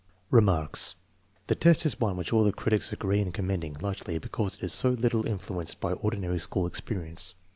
[0.31, 0.95] Remarks.
[1.45, 4.73] The test is one which all the critics agree in commending, largely because it is
[4.73, 7.35] so little influenced by ordinary school experience.